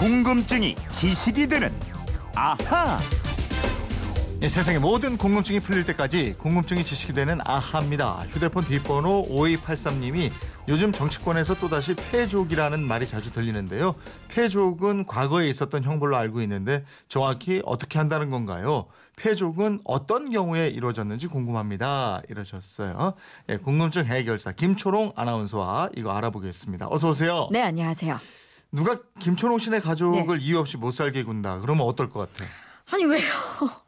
[0.00, 1.70] 궁금증이 지식이 되는
[2.34, 2.98] 아하.
[4.40, 8.24] 예, 세상의 모든 궁금증이 풀릴 때까지 궁금증이 지식이 되는 아하입니다.
[8.30, 10.30] 휴대폰 뒷번호 5283님이
[10.68, 13.94] 요즘 정치권에서 또다시 패족이라는 말이 자주 들리는데요.
[14.28, 18.86] 패족은 과거에 있었던 형벌로 알고 있는데 정확히 어떻게 한다는 건가요?
[19.16, 22.22] 패족은 어떤 경우에 이루어졌는지 궁금합니다.
[22.30, 23.12] 이러셨어요.
[23.50, 26.88] 예, 궁금증 해결사 김초롱 아나운서와 이거 알아보겠습니다.
[26.88, 27.50] 어서 오세요.
[27.52, 28.39] 네, 안녕하세요.
[28.72, 30.44] 누가 김초롱 씨네 가족을 네.
[30.44, 31.60] 이유 없이 못 살게 군다.
[31.60, 32.48] 그러면 어떨 것 같아?
[32.92, 33.22] 아니 왜요?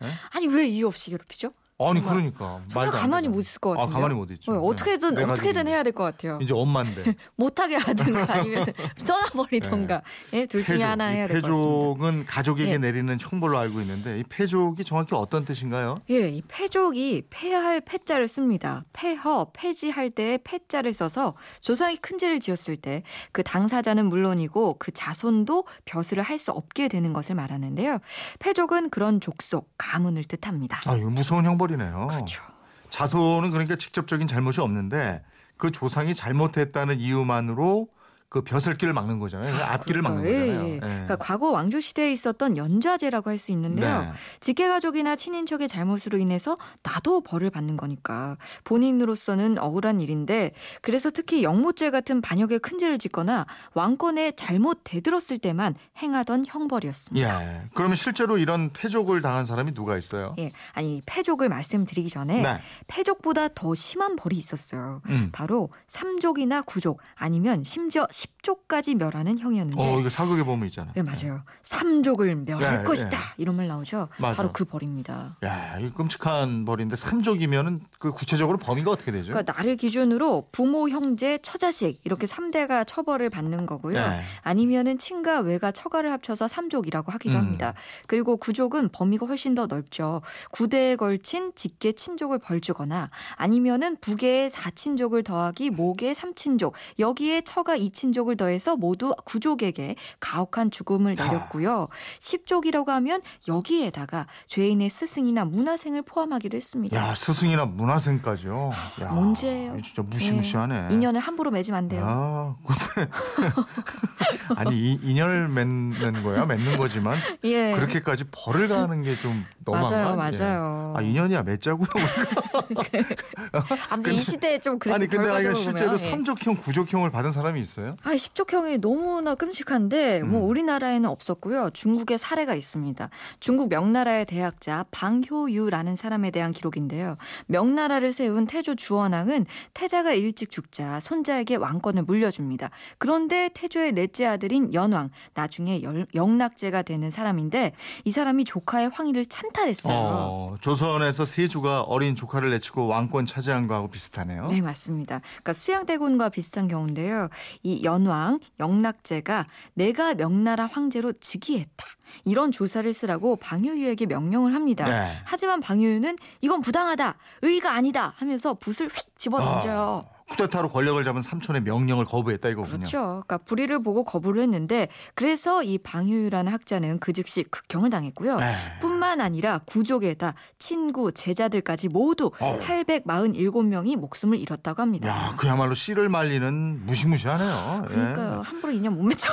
[0.00, 0.12] 네?
[0.30, 1.52] 아니 왜 이유 없이 괴롭히죠?
[1.90, 2.16] 아니 정말.
[2.32, 3.28] 그러니까 말도 안 가만히.
[3.28, 3.94] 못 있을 것 아, 같은데요.
[4.00, 4.52] 가만히 못 있죠.
[4.52, 5.24] 네, 어떻게든 네.
[5.26, 5.66] 내 어떻게든.
[5.68, 6.38] 해야 될 것 같아요.
[6.42, 8.64] 이제 엄마인데 못하게 하든가 아니면
[9.06, 11.62] 떠나버리던가 예, 둘 중에 패족, 하나 이 해야 될 것 같습니다.
[11.68, 12.78] 패족은 가족에게 예.
[12.78, 16.00] 내리는 형벌로 알고 있는데 이 패족이 정확히 어떤 뜻인가요?
[16.10, 18.84] 예, 이 패족이 폐할 패자를 씁니다.
[18.92, 25.64] 폐허, 폐지할 때의 패자를 써서 조상이 큰 죄를 지었을 때 그 당사자는 물론이고 그 자손도
[25.84, 27.98] 벼슬을 할 수 없게 되는 것을 말하는데요.
[28.40, 30.80] 패족은 그런 족속, 가문을 뜻합니다.
[30.86, 32.08] 아, 이거 무서운 형벌이 네요.
[32.08, 32.42] 그렇죠.
[32.90, 35.22] 자손은 그러니까 직접적인 잘못이 없는데
[35.56, 37.88] 그 조상이 잘못했다는 이유만으로
[38.32, 39.54] 그 벼슬길을 막는 거잖아요.
[39.54, 40.52] 앞길을 막는 그러니까요.
[40.56, 40.68] 거잖아요.
[40.68, 40.74] 예, 예.
[40.76, 40.80] 예.
[40.80, 44.00] 그러니까 과거 왕조 시대에 있었던 연좌제라고 할 수 있는데요.
[44.02, 44.08] 네.
[44.40, 52.22] 직계가족이나 친인척의 잘못으로 인해서 나도 벌을 받는 거니까 본인으로서는 억울한 일인데 그래서 특히 영모죄 같은
[52.22, 57.42] 반역의 큰 죄를 짓거나 왕권에 잘못 대들었을 때만 행하던 형벌이었습니다.
[57.42, 57.62] 예.
[57.74, 60.34] 그러면 실제로 이런 패족을 당한 사람이 누가 있어요?
[60.38, 62.60] 예, 아니 패족을 말씀드리기 전에 네.
[62.86, 65.02] 패족보다 더 심한 벌이 있었어요.
[65.08, 65.28] 음.
[65.32, 70.92] 바로 삼족이나 구족 아니면 심지어 십족까지 멸하는 형이었는데 어, 이거 사극에 보면 있잖아요.
[70.94, 71.42] 네, 맞아요.
[71.62, 73.16] 삼족을 멸할 예, 것이다.
[73.16, 73.20] 예.
[73.38, 74.08] 이런 말 나오죠.
[74.18, 74.36] 맞아.
[74.36, 75.36] 바로 그 벌입니다.
[75.44, 79.32] 야, 이 끔찍한 벌인데 삼족이면은 그 구체적으로 범위가 어떻게 되죠?
[79.32, 83.98] 그러니까 나를 기준으로 부모, 형제, 처자식 이렇게 삼대가 처벌을 받는 거고요.
[83.98, 84.20] 예.
[84.42, 87.40] 아니면은 친가, 외가, 처가를 합쳐서 삼족이라고 하기도 음.
[87.40, 87.74] 합니다.
[88.06, 90.22] 그리고 구족은 범위가 훨씬 더 넓죠.
[90.50, 98.36] 구대에 걸친 직계 친족을 벌주거나 아니면은 부계의 사친족을 더하기 모계 삼친족 여기에 처가 이친족 을
[98.36, 101.24] 더해서 모두 구족에게 가혹한 죽음을 아.
[101.24, 101.88] 내렸고요.
[102.20, 106.96] 십족이라고 하면 여기에다가 죄인의 스승이나 문화생을 포함하기도 했습니다.
[106.96, 108.70] 야, 스승이나 문화생까지요.
[109.02, 109.80] 야, 문제예요.
[109.80, 110.88] 진짜 무시무시하네.
[110.90, 112.02] 인연을 함부로 맺으면 안 돼요.
[112.04, 113.10] 아, 근데
[114.56, 117.72] 아니 이, 인연을 맺는 거야, 맺는 거지만 예.
[117.72, 120.16] 그렇게까지 벌을 가는 게 좀 너무한 맞아요?
[120.16, 120.94] 맞아요.
[120.96, 121.86] 아 인연이야 맺자고요.
[123.90, 125.96] 아무튼 이 시대에 좀 그래서 아니 근데 아이가 실제로 예.
[125.96, 127.91] 삼족형, 구족형을 받은 사람이 있어요?
[128.02, 130.48] 아, 십족형이 너무나 끔찍한데 뭐 음.
[130.48, 131.70] 우리나라에는 없었고요.
[131.70, 133.08] 중국에 사례가 있습니다.
[133.40, 137.16] 중국 명나라의 대학자 방효유라는 사람에 대한 기록인데요.
[137.46, 142.70] 명나라를 세운 태조 주원왕은 태자가 일찍 죽자 손자에게 왕권을 물려줍니다.
[142.98, 147.72] 그런데 태조의 넷째 아들인 연왕 나중에 열- 영락제가 되는 사람인데
[148.04, 149.96] 이 사람이 조카의 황위를 찬탈했어요.
[149.96, 154.46] 어, 조선에서 세주가 어린 조카를 내치고 왕권 차지한 거하고 비슷하네요.
[154.46, 155.20] 네, 맞습니다.
[155.20, 157.28] 그러니까 수양대군과 비슷한 경우인데요.
[157.62, 161.86] 이 연왕 영락제가 내가 명나라 황제로 즉위했다.
[162.24, 164.84] 이런 조사를 쓰라고 방효유에게 명령을 합니다.
[164.88, 165.12] 네.
[165.24, 167.16] 하지만 방효유는 이건 부당하다.
[167.42, 170.02] 의가 아니다 하면서 붓을 휙 집어 던져요.
[170.32, 172.76] 쿠데타로 권력을 잡은 삼촌의 명령을 거부했다 이거군요.
[172.78, 172.98] 그렇죠.
[173.00, 178.38] 그러니까 불의를 보고 거부를 했는데 그래서 이 방효유라는 학자는 그 즉시 극형을 당했고요.
[178.38, 178.54] 네.
[178.80, 182.58] 뿐만 아니라 구족에다 친구, 제자들까지 모두 어우.
[182.60, 185.08] 847명이 목숨을 잃었다고 합니다.
[185.08, 187.82] 야, 그야말로 씨를 말리는 무시무시하네요.
[187.84, 187.88] 예.
[187.94, 188.42] 그러니까요.
[188.44, 189.30] 함부로 인연 못 맺죠.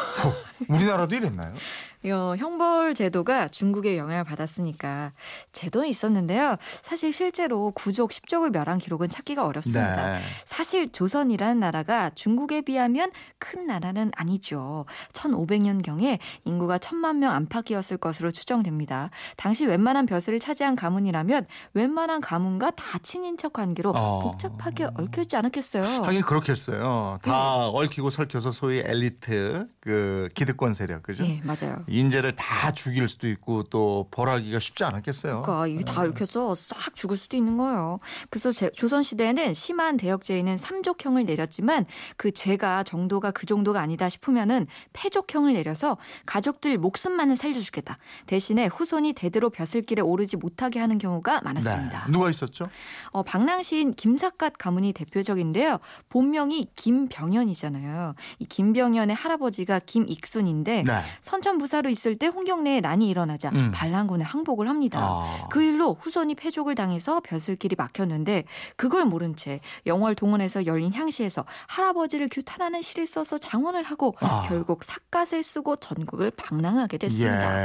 [0.67, 1.53] 우리나라도 이랬나요?
[2.05, 5.11] 어, 형벌 제도가 중국의 영향을 받았으니까
[5.51, 6.55] 제도는 있었는데요.
[6.81, 10.13] 사실 실제로 구족, 십족을 멸한 기록은 찾기가 어렵습니다.
[10.13, 10.19] 네.
[10.45, 14.85] 사실 조선이라는 나라가 중국에 비하면 큰 나라는 아니죠.
[15.11, 19.09] 1500년경에 인구가 천만 명 안팎이었을 것으로 추정됩니다.
[19.35, 24.21] 당시 웬만한 벼슬을 차지한 가문이라면 웬만한 가문과 다 친인척 관계로 어.
[24.21, 25.83] 복잡하게 얽혀있지 않았겠어요.
[26.03, 27.19] 하긴 그렇겠어요.
[27.21, 31.23] 다 얽히고 설켜서 소위 엘리트 그 기득권 세력 그죠?
[31.23, 31.83] 네, 맞아요.
[31.89, 35.41] 인재를 다 죽일 수도 있고 또 벌하기가 쉽지 않았겠어요.
[35.41, 37.97] 그러니까 이게 다 얽혀서 싹 죽을 수도 있는 거예요.
[38.29, 41.85] 그래서 제- 조선 시대에는 심한 대역죄에는 삼족형을 내렸지만
[42.17, 47.97] 그 죄가 정도가 그 정도가 아니다 싶으면은 패족형을 내려서 가족들 목숨만은 살려주겠다.
[48.27, 52.05] 대신에 후손이 대대로 벼슬길에 오르지 못하게 하는 경우가 많았습니다.
[52.05, 52.11] 네.
[52.11, 52.65] 누가 있었죠?
[53.11, 55.79] 어, 방랑시인 김삿갓 가문이 대표적인데요.
[56.09, 58.15] 본명이 김병현이잖아요.
[58.39, 61.01] 이 김병현의 할아버지가 김익순인데 네.
[61.21, 63.71] 선천부사 병사로 있을 때 홍경래에 난이 일어나자 음.
[63.73, 64.99] 반란군에 항복을 합니다.
[65.01, 65.47] 아.
[65.49, 68.43] 그 일로 후손이 패족을 당해서 벼슬길이 막혔는데
[68.75, 74.43] 그걸 모른 채 영월 동원에서 열린 향시에서 할아버지를 규탄하는 시를 써서 장원을 하고 아.
[74.47, 77.57] 결국 삿갓을 쓰고 전국을 방랑하게 됐습니다.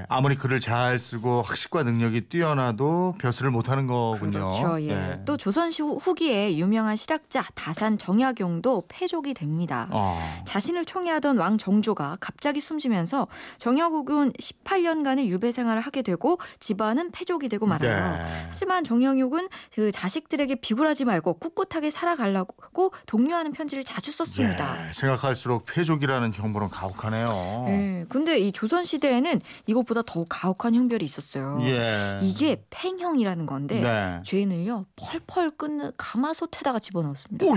[0.00, 0.04] 예.
[0.08, 4.30] 아무리 글을 잘 쓰고 학식과 능력이 뛰어나도 벼슬을 못하는 거군요.
[4.50, 4.80] 그렇죠.
[4.82, 4.94] 예.
[4.94, 5.22] 네.
[5.24, 9.88] 또 조선시 후- 후기에 유명한 실학자 다산 정약용도 패족이 됩니다.
[9.90, 10.18] 어.
[10.44, 13.26] 자신을 총애하던 왕 정조가 갑자기 숨지면서
[13.60, 18.16] 정약용은 18년간의 유배 생활을 하게 되고 집안은 패족이 되고 말아요.
[18.16, 18.46] 네.
[18.46, 24.88] 하지만 정약용은 그 자식들에게 비굴하지 말고 꿋꿋하게 살아가려고 독려하는 편지를 자주 썼습니다.
[24.88, 27.66] 예, 생각할수록 패족이라는 형벌은 가혹하네요.
[27.68, 31.58] 예, 근데 이 조선 시대에는 이것보다 더 가혹한 형별이 있었어요.
[31.62, 32.18] 예.
[32.22, 34.20] 이게 팽형이라는 건데 네.
[34.24, 37.44] 죄인을요 펄펄 끓는 가마솥에다가 집어넣었습니다.
[37.44, 37.54] 오휴.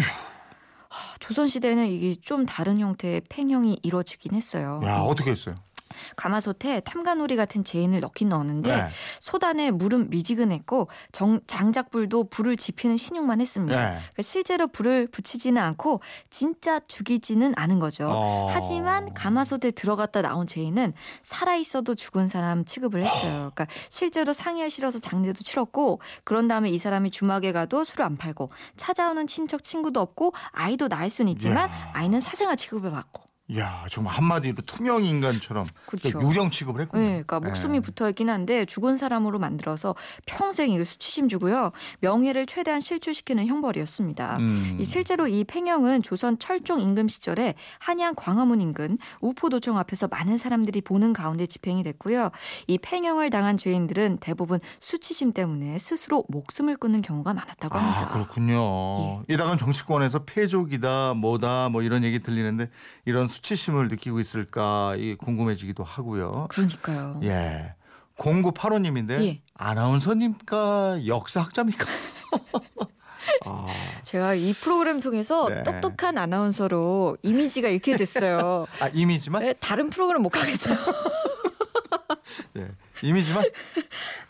[0.94, 4.82] 하, 조선 시대에는 이게 좀 다른 형태의 팽형이 이루어지긴 했어요.
[4.84, 5.56] 야, 어떻게 했어요?
[6.16, 8.88] 가마솥에 탐가놀이 같은 죄인을 넣긴 넣었는데 네.
[9.20, 13.76] 소단에 물은 미지근했고 정, 장작불도 불을 지피는 신용만 했습니다.
[13.78, 13.98] 네.
[13.98, 18.08] 그러니까 실제로 불을 붙이지는 않고 진짜 죽이지는 않은 거죠.
[18.10, 18.48] 어.
[18.50, 23.52] 하지만 가마솥에 들어갔다 나온 죄인은 살아 있어도 죽은 사람 취급을 했어요.
[23.54, 28.50] 그러니까 실제로 상의를 실어서 장례도 치렀고 그런 다음에 이 사람이 주막에 가도 술을 안 팔고
[28.76, 31.92] 찾아오는 친척 친구도 없고 아이도 낳을 수는 있지만 이야.
[31.94, 33.24] 아이는 사생아 취급을 받고
[33.58, 36.18] 야, 정말 한마디로 투명 인간처럼 그렇죠.
[36.22, 37.02] 유령 취급을 했군요.
[37.02, 37.82] 네, 그러니까 목숨이 예.
[37.82, 39.96] 붙어 있긴 한데 죽은 사람으로 만들어서
[40.26, 41.72] 평생 이거 수치심 주고요.
[42.00, 44.38] 명예를 최대한 실추시키는 형벌이었습니다.
[44.38, 44.78] 음.
[44.80, 50.80] 이 실제로 이 팽형은 조선 철종 임금 시절에 한양 광화문 인근 우포도청 앞에서 많은 사람들이
[50.80, 52.32] 보는 가운데 집행이 됐고요.
[52.68, 58.02] 이 팽형을 당한 죄인들은 대부분 수치심 때문에 스스로 목숨을 끊는 경우가 많았다고 합니다.
[58.04, 59.22] 아, 그렇군요.
[59.30, 59.34] 예.
[59.34, 62.70] 이다간 정치권에서 패족이다, 뭐다, 뭐 이런 얘기 들리는데
[63.04, 66.48] 이런 수치심을 느끼고 있을까 이 궁금해지기도 하고요.
[66.50, 67.20] 그러니까요.
[67.24, 67.74] 예.
[68.18, 69.42] 0985님인데 예.
[69.56, 71.86] 아나운서님과 역사학자입니까?
[73.46, 73.68] 아,
[74.04, 75.64] 제가 이 프로그램 통해서 네.
[75.64, 78.68] 똑똑한 아나운서로 이미지가 이렇게 됐어요.
[78.80, 79.42] 아, 이미지만?
[79.42, 80.78] 네, 다른 프로그램 못 가겠어요.
[82.58, 82.68] 예.
[83.02, 83.44] 이미지만?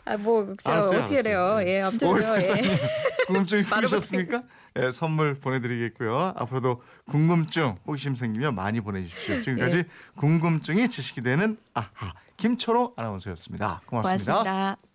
[0.06, 1.42] 아, 뭐, 알았어요, 어떻게 해요?
[1.56, 1.68] 알았어요.
[1.70, 2.18] 예, 아무튼요.
[2.18, 2.78] 예.
[3.28, 4.42] 궁금증이 풀리셨습니까?
[4.82, 6.34] 예, 선물 보내드리겠고요.
[6.36, 9.42] 앞으로도 궁금증, 호기심 생기면 많이 보내주십시오.
[9.42, 9.84] 지금까지 예.
[10.16, 14.34] 궁금증이 지식이 되는 아하 김초롱 아나운서였습니다 고맙습니다.
[14.34, 14.93] 고맙습니다.